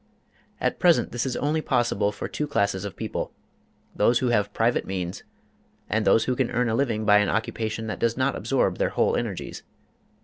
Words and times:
''At 0.59 0.79
present 0.79 1.11
this 1.11 1.27
is 1.27 1.35
only 1.37 1.61
possible 1.61 2.11
for 2.11 2.27
two 2.27 2.47
classes 2.47 2.85
of 2.85 2.95
people: 2.95 3.31
those 3.95 4.17
who 4.17 4.29
have 4.29 4.51
private 4.51 4.87
means, 4.87 5.21
and 5.87 6.05
those 6.05 6.23
who 6.25 6.35
can 6.35 6.49
earn 6.49 6.69
a 6.69 6.73
living 6.73 7.05
by 7.05 7.19
an 7.19 7.29
occupation 7.29 7.85
that 7.85 7.99
does 7.99 8.17
not 8.17 8.35
absorb 8.35 8.79
their 8.79 8.89
whole 8.89 9.15
energies. 9.15 9.61